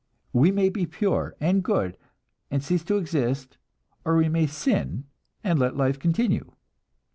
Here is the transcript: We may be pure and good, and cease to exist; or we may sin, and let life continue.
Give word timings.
We 0.33 0.49
may 0.49 0.69
be 0.69 0.87
pure 0.87 1.35
and 1.39 1.63
good, 1.63 1.95
and 2.49 2.63
cease 2.63 2.83
to 2.85 2.97
exist; 2.97 3.59
or 4.03 4.15
we 4.17 4.29
may 4.29 4.47
sin, 4.47 5.03
and 5.43 5.59
let 5.59 5.77
life 5.77 5.99
continue. 5.99 6.53